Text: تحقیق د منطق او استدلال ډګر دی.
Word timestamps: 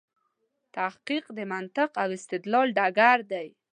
تحقیق 0.75 1.25
د 1.37 1.39
منطق 1.53 1.89
او 2.01 2.09
استدلال 2.17 2.67
ډګر 2.77 3.17
دی. 3.31 3.47